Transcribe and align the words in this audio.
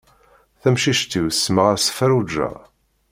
Tamcict-iw 0.61 1.25
semmaɣ-as 1.31 1.85
Farruǧa. 1.97 2.49